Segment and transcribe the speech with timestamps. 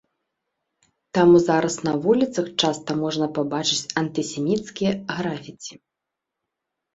[1.17, 5.73] Таму зараз на вуліцах часта можна пабачыць антысеміцкія графіці.